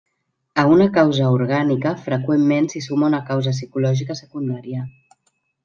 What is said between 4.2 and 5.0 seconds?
secundària.